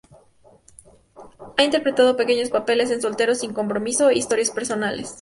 Ha 1.57 1.63
interpretado 1.63 2.17
pequeños 2.17 2.49
papeles 2.49 2.89
en 2.89 3.03
"Solteros 3.03 3.37
sin 3.37 3.53
compromiso" 3.53 4.09
e 4.09 4.15
"Historias 4.17 4.49
personales". 4.49 5.09